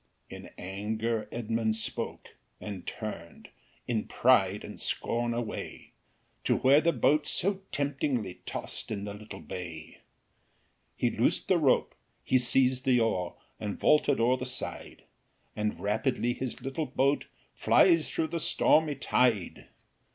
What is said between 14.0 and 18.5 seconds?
o'er the side, And rapidly his little boat Flies through the